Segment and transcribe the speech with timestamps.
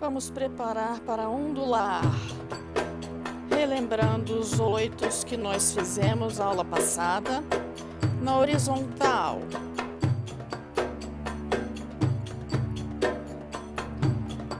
[0.00, 2.02] Vamos preparar para ondular.
[3.50, 7.42] Relembrando os oitos que nós fizemos aula passada
[8.22, 9.40] na horizontal.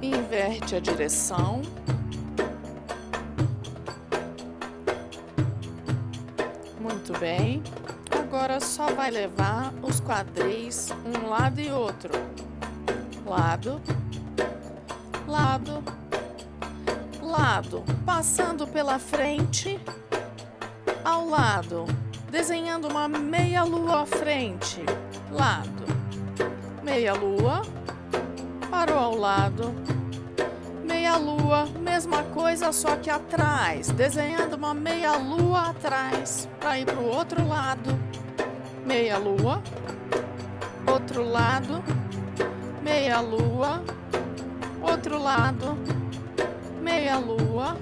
[0.00, 1.62] Inverte a direção.
[6.80, 7.60] Muito bem.
[8.12, 12.12] Agora só vai levar os quadris um lado e outro.
[13.26, 13.80] Lado,
[15.26, 15.82] lado,
[17.22, 19.80] lado, passando pela frente
[21.04, 21.84] ao lado,
[22.30, 24.82] desenhando uma meia lua à frente,
[25.30, 25.84] lado,
[26.82, 27.62] meia lua,
[28.70, 29.74] parou ao lado,
[30.84, 36.98] meia lua, mesma coisa só que atrás, desenhando uma meia lua atrás para ir para
[36.98, 37.98] o outro lado,
[38.84, 39.62] meia lua,
[40.86, 41.82] outro lado,
[42.82, 43.82] meia lua,
[44.84, 45.76] outro lado,
[46.82, 47.76] meia lua,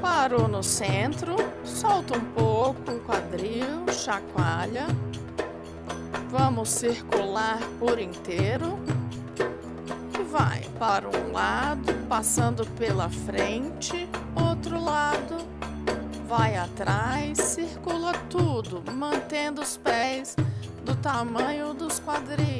[0.00, 4.86] parou no centro, solta um pouco o quadril, chacoalha,
[6.30, 8.78] vamos circular por inteiro
[10.18, 15.36] e vai para um lado, passando pela frente, outro lado,
[16.26, 20.34] vai atrás, circula tudo, mantendo os pés
[20.84, 22.53] do tamanho dos quadris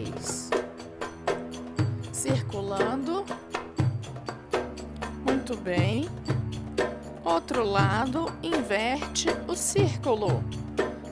[7.44, 10.42] Outro lado, inverte o círculo.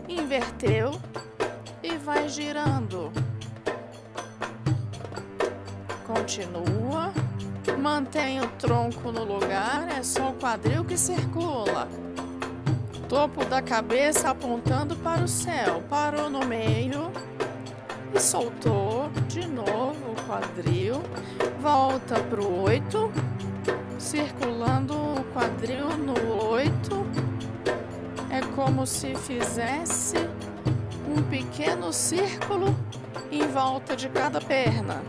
[0.08, 0.98] Inverteu
[1.82, 3.12] e vai girando.
[6.06, 7.12] Continua.
[7.78, 11.86] Mantém o tronco no lugar, é só o quadril que circula.
[13.10, 15.82] Topo da cabeça apontando para o céu.
[15.90, 17.12] Parou no meio
[18.14, 21.02] e soltou de novo o quadril,
[21.60, 23.12] volta para o oito,
[24.12, 27.06] circulando o quadril no oito.
[28.28, 30.16] É como se fizesse
[31.08, 32.76] um pequeno círculo
[33.30, 35.02] em volta de cada perna.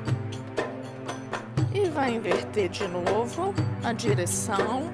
[1.74, 3.54] E vai inverter de novo
[3.84, 4.90] a direção.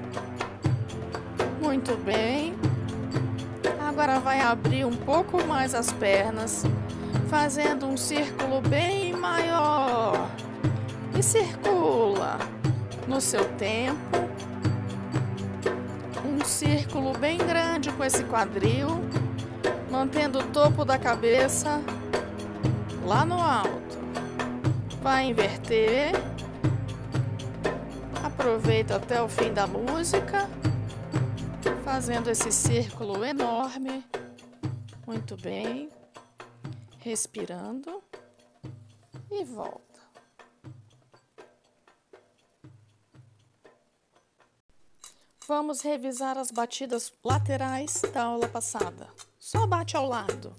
[1.62, 2.56] Muito bem.
[3.88, 6.64] Agora vai abrir um pouco mais as pernas
[7.28, 10.28] fazendo um círculo bem maior.
[11.16, 12.49] E circula
[13.10, 13.98] no seu tempo.
[16.24, 18.86] Um círculo bem grande com esse quadril,
[19.90, 21.82] mantendo o topo da cabeça
[23.04, 23.98] lá no alto.
[25.02, 26.12] Vai inverter.
[28.22, 30.48] Aproveita até o fim da música,
[31.84, 34.04] fazendo esse círculo enorme.
[35.04, 35.90] Muito bem
[37.00, 38.02] respirando
[39.32, 39.89] e volta.
[45.50, 49.08] Vamos revisar as batidas laterais da aula passada.
[49.36, 50.54] Só bate ao lado.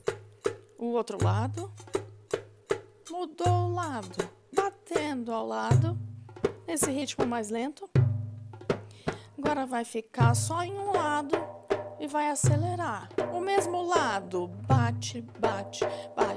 [0.78, 1.72] O outro lado.
[3.10, 4.18] Mudou o lado.
[4.54, 5.98] Batendo ao lado.
[6.68, 7.90] Esse ritmo mais lento.
[9.38, 11.38] Agora vai ficar só em um lado
[11.98, 13.08] e vai acelerar.
[13.34, 16.31] O mesmo lado, bate, bate, bate,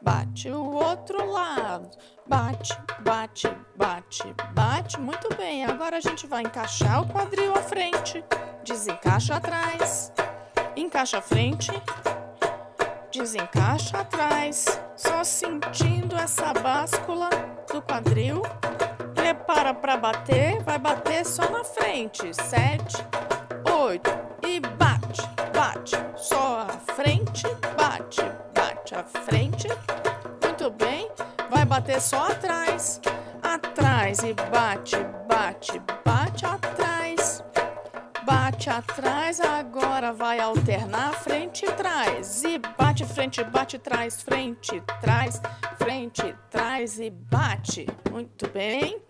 [0.00, 0.50] bate.
[0.50, 1.90] O outro lado,
[2.26, 5.00] bate, bate, bate, bate.
[5.00, 8.24] Muito bem, agora a gente vai encaixar o quadril à frente,
[8.64, 10.12] desencaixa atrás,
[10.76, 11.70] encaixa à frente,
[13.12, 17.28] desencaixa atrás, só sentindo essa báscula
[17.72, 18.42] do quadril.
[19.14, 22.32] Prepara para bater, vai bater só na frente.
[22.34, 22.96] Sete,
[31.82, 33.00] bater só atrás,
[33.42, 34.96] atrás e bate,
[35.28, 37.42] bate, bate atrás.
[38.24, 42.44] Bate atrás, agora vai alternar frente e trás.
[42.44, 45.42] E bate frente, bate trás, frente, trás,
[45.76, 47.86] frente, trás e bate.
[48.12, 49.02] Muito bem.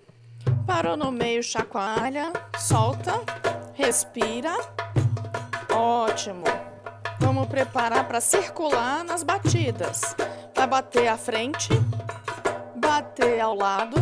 [0.66, 3.20] Parou no meio, chacoalha, solta,
[3.74, 4.56] respira.
[5.70, 6.44] Ótimo.
[7.18, 10.16] Vamos preparar para circular nas batidas.
[10.54, 11.68] Vai bater à frente,
[12.92, 13.96] bater ao lado,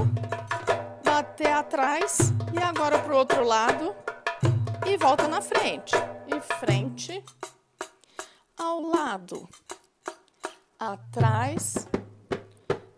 [1.05, 3.95] bater atrás e agora para o outro lado
[4.85, 5.95] e volta na frente.
[6.27, 7.25] E frente,
[8.59, 9.49] ao lado,
[10.77, 11.87] atrás,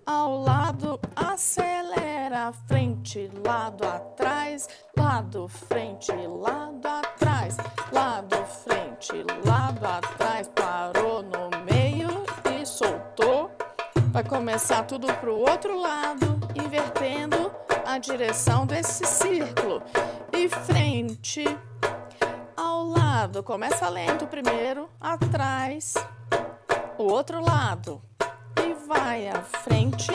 [0.06, 4.66] ao lado, acelera, frente, lado, atrás,
[4.96, 7.58] lado, frente, lado, atrás,
[7.92, 9.12] lado, frente,
[9.44, 11.01] lado, atrás, parou
[14.22, 17.50] Vai começar tudo pro outro lado, invertendo
[17.84, 19.82] a direção desse círculo.
[20.32, 21.44] E frente,
[22.56, 23.42] ao lado.
[23.42, 25.94] Começa lento primeiro, atrás,
[26.96, 28.00] o outro lado.
[28.64, 30.12] E vai à frente,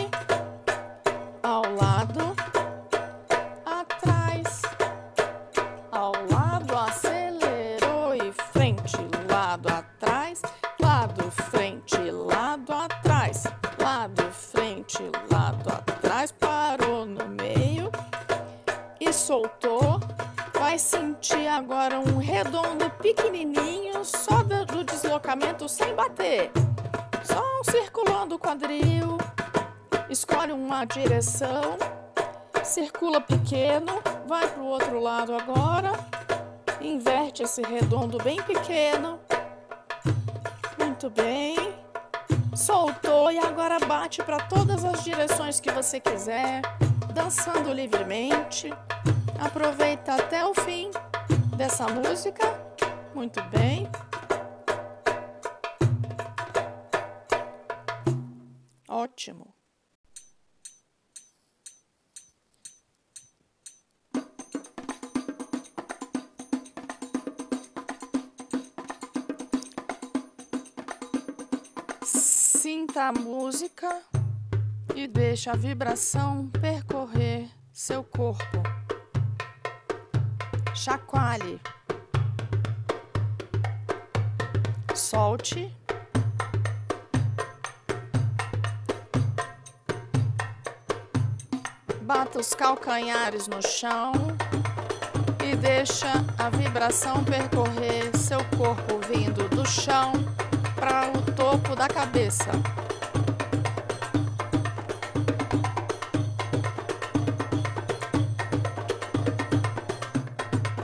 [1.43, 2.33] ao lado,
[25.67, 26.51] sem bater.
[27.23, 29.17] Só circulando o quadril.
[30.09, 31.77] Escolhe uma direção,
[32.63, 35.91] circula pequeno, vai para o outro lado agora.
[36.79, 39.19] Inverte esse redondo bem pequeno.
[40.77, 41.57] Muito bem.
[42.55, 46.61] Soltou e agora bate para todas as direções que você quiser,
[47.13, 48.73] dançando livremente.
[49.39, 50.89] Aproveita até o fim
[51.55, 52.45] dessa música.
[53.13, 53.89] Muito bem.
[59.27, 59.53] Ótimo.
[72.03, 74.01] Sinta a música
[74.95, 78.45] e deixe a vibração percorrer seu corpo.
[80.73, 81.59] Chacoalhe.
[84.95, 85.86] Solte.
[92.37, 94.11] Bata os calcanhares no chão
[95.43, 96.07] e deixa
[96.37, 100.13] a vibração percorrer seu corpo vindo do chão
[100.75, 102.51] para o topo da cabeça.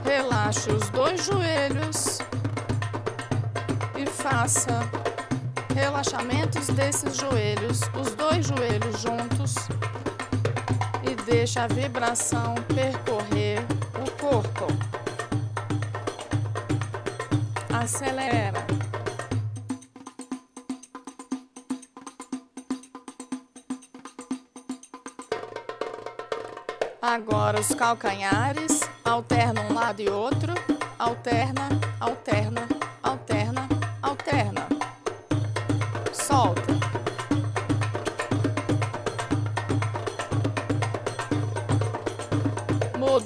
[0.04, 2.18] Relaxe os dois joelhos
[3.96, 4.80] e faça
[5.74, 9.54] relaxamentos desses joelhos, os dois joelhos juntos,
[11.24, 13.60] deixe a vibração percorrer
[14.00, 14.66] o corpo.
[17.72, 18.64] Acelera.
[27.00, 30.54] Agora os calcanhares, alterna um lado e outro,
[30.98, 31.68] alterna,
[32.00, 32.66] alterna,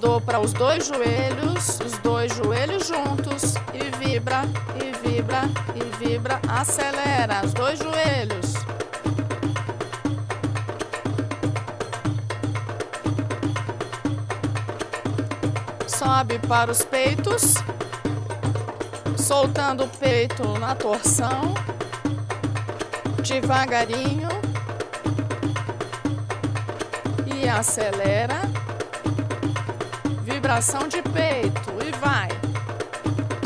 [0.01, 4.43] Mudou para os dois joelhos, os dois joelhos juntos e vibra,
[4.77, 5.41] e vibra,
[5.75, 8.55] e vibra, acelera os dois joelhos.
[15.89, 17.55] sobe para os peitos,
[19.17, 21.55] soltando o peito na torção,
[23.25, 24.29] devagarinho
[27.35, 28.58] e acelera.
[30.49, 32.29] Vibração de peito e vai.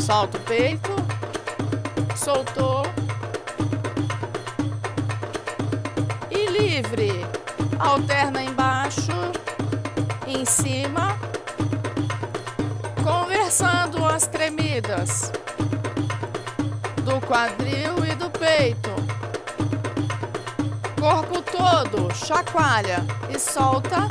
[0.01, 0.95] Solta o peito,
[2.15, 2.87] soltou
[6.31, 7.27] e livre.
[7.77, 9.11] Alterna embaixo,
[10.29, 11.19] em cima
[13.03, 15.33] conversando as tremidas
[17.05, 18.91] do quadril e do peito.
[21.01, 24.07] Corpo todo, chacoalha e solta.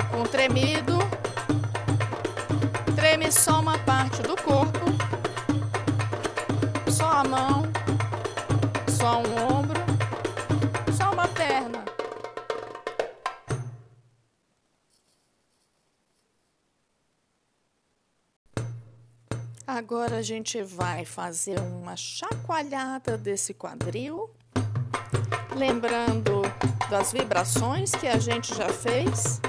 [0.00, 0.98] Com tremido.
[2.96, 4.86] Treme só uma parte do corpo,
[6.90, 7.64] só a mão,
[8.88, 9.80] só um ombro,
[10.96, 11.84] só uma perna.
[19.66, 24.30] Agora a gente vai fazer uma chacoalhada desse quadril,
[25.54, 26.40] lembrando
[26.88, 29.40] das vibrações que a gente já fez.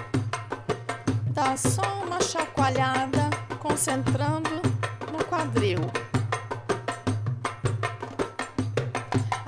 [1.45, 4.61] Dá só uma chacoalhada concentrando
[5.11, 5.81] no quadril.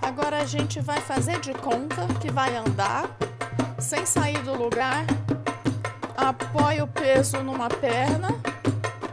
[0.02, 3.06] Agora a gente vai fazer de conta que vai andar
[3.80, 5.06] sem sair do lugar.
[6.18, 8.28] Apoia o peso numa perna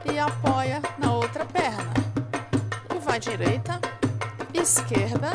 [0.04, 1.94] e apoia na outra perna.
[2.92, 3.80] E vai direita,
[4.52, 5.30] esquerda,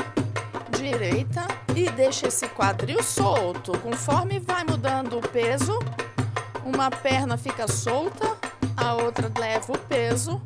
[0.77, 3.71] direita e deixa esse quadril solto.
[3.77, 5.79] Conforme vai mudando o peso,
[6.67, 8.35] Uma perna fica solta,
[8.75, 10.41] a outra leva o peso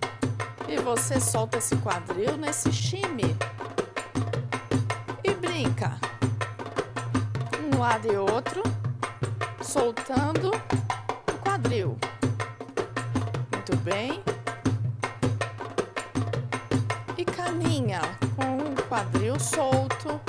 [0.68, 3.36] e você solta esse quadril nesse chime.
[5.24, 5.98] E brinca.
[7.60, 8.62] Um lado e outro,
[9.64, 11.98] soltando o quadril.
[13.52, 14.22] Muito bem.
[17.18, 18.00] E caminha
[18.36, 20.22] com o quadril solto.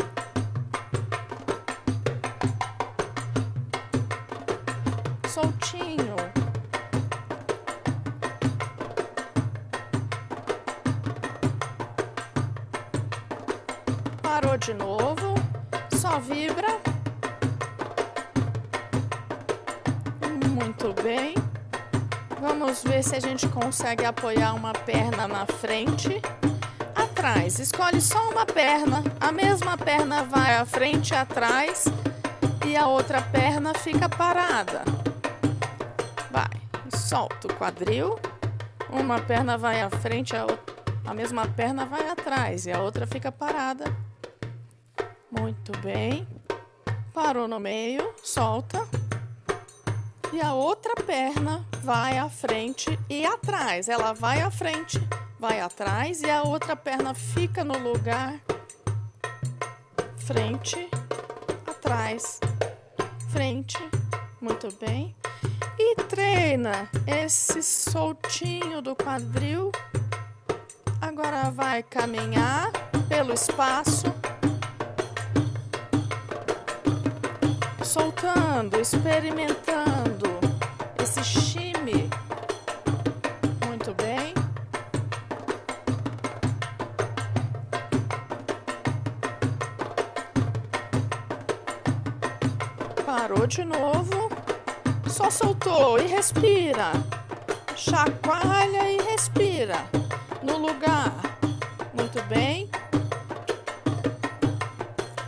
[5.42, 6.14] Soltinho.
[14.22, 15.34] Parou de novo.
[15.96, 16.78] Só vibra.
[20.49, 21.34] Muito bem.
[22.40, 26.22] Vamos ver se a gente consegue apoiar uma perna na frente.
[26.94, 29.02] Atrás, escolhe só uma perna.
[29.20, 31.84] A mesma perna vai à frente e atrás.
[32.64, 35.01] E a outra perna fica parada.
[37.12, 38.19] Solta o quadril.
[38.88, 42.64] Uma perna vai à frente, a, outra, a mesma perna vai atrás.
[42.64, 43.85] E a outra fica parada.
[45.31, 46.26] Muito bem.
[47.12, 48.88] Parou no meio, solta.
[50.33, 53.90] E a outra perna vai à frente e atrás.
[53.90, 54.99] Ela vai à frente,
[55.38, 58.40] vai atrás e a outra perna fica no lugar.
[60.16, 60.88] Frente,
[61.66, 62.40] atrás,
[63.31, 63.76] frente.
[64.40, 65.14] Muito bem.
[65.92, 69.70] E treina esse soltinho do quadril.
[71.02, 72.72] Agora vai caminhar
[73.11, 74.06] pelo espaço.
[77.84, 80.40] soltando, experimentando
[81.02, 82.08] esse chime.
[83.66, 84.32] Muito bem.
[93.04, 94.22] Parou de novo.
[95.23, 96.91] Só soltou e respira.
[97.76, 99.87] Chacoalha e respira
[100.43, 101.12] no lugar.
[101.95, 102.69] Muito bem.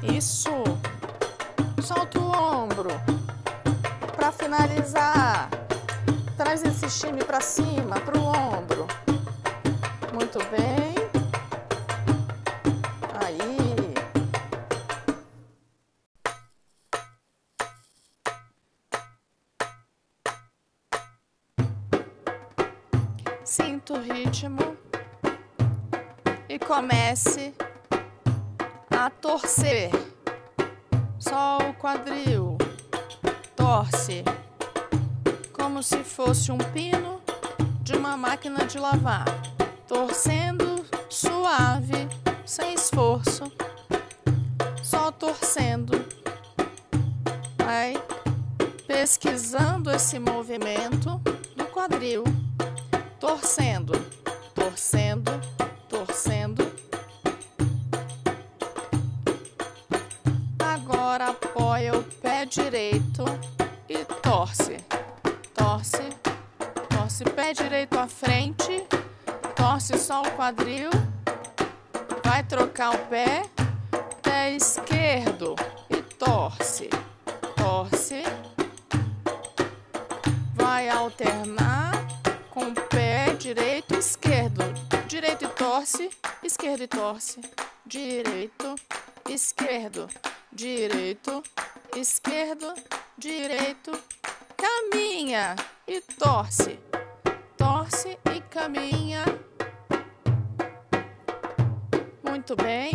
[0.03, 0.51] Isso.
[1.81, 2.89] Solta o ombro.
[4.17, 5.49] Para finalizar,
[6.37, 8.89] traz esse time para cima, para o ombro.
[10.13, 11.04] Muito bem.
[23.87, 24.77] Sinta o ritmo
[26.49, 27.53] e comece
[28.91, 29.91] a torcer
[31.19, 32.57] só o quadril.
[33.55, 34.25] Torce
[35.53, 37.21] como se fosse um pino
[37.83, 39.27] de uma máquina de lavar,
[39.87, 42.09] torcendo suave,
[42.47, 43.53] sem esforço,
[44.83, 45.93] só torcendo.
[47.59, 47.93] Vai
[48.87, 51.21] pesquisando esse movimento
[51.55, 52.25] do quadril,
[53.25, 53.95] torcendo,
[54.55, 55.41] torcendo,
[55.89, 56.71] torcendo.
[60.59, 63.25] Agora apoia o pé direito
[63.89, 64.77] e torce.
[65.55, 66.03] Torce,
[66.91, 68.87] torce pé direito à frente,
[69.57, 70.91] torce só o quadril.
[72.23, 73.49] Vai trocar o pé,
[74.23, 75.57] pé esquerdo
[75.89, 76.91] e torce.
[77.57, 78.23] Torce.
[80.55, 81.94] Vai alternar
[82.55, 84.63] com o pé direito esquerdo.
[85.07, 86.09] Direito e torce,
[86.43, 87.41] esquerdo e torce.
[87.85, 88.75] Direito,
[89.29, 90.09] esquerdo
[90.55, 91.43] direito,
[91.97, 92.73] esquerdo,
[93.19, 93.91] direito,
[94.57, 95.57] caminha
[95.87, 96.79] e torce,
[97.57, 99.25] torce e caminha.
[102.23, 102.93] Muito bem.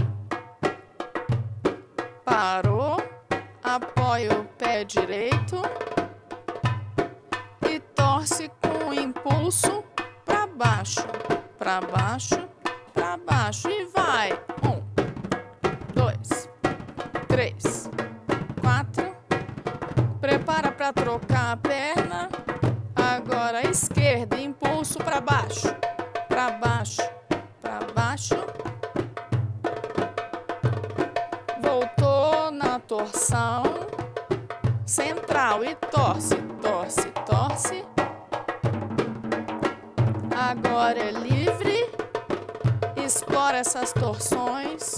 [2.23, 2.97] Parou,
[3.61, 5.61] apoia o pé direito
[7.69, 8.49] e torce
[8.89, 9.83] com impulso
[10.25, 11.05] para baixo,
[11.59, 12.49] para baixo,
[12.91, 14.31] para baixo e vai.
[14.63, 14.81] Um,
[15.93, 16.49] dois
[17.27, 17.87] três,
[18.59, 19.15] quatro.
[20.19, 22.29] Prepara para trocar a perna.
[22.95, 25.67] Agora esquerda, impulso para baixo,
[26.27, 27.03] para baixo,
[27.61, 28.35] para baixo.
[31.61, 33.63] Voltou na torção
[34.83, 37.88] central e torce, torce, torce.
[40.49, 41.87] Agora é livre.
[43.05, 44.95] Explora essas torções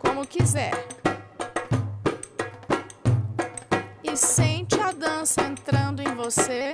[0.00, 0.72] como quiser.
[4.02, 6.72] E sente a dança entrando em você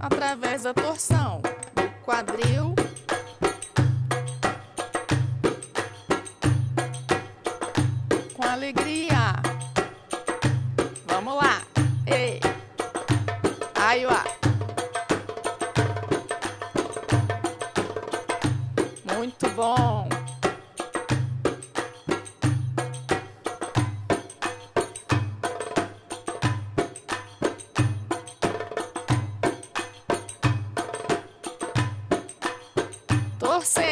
[0.00, 1.40] através da torção
[1.76, 2.74] do quadril.
[8.34, 9.21] Com alegria.
[33.62, 33.91] Torcendo.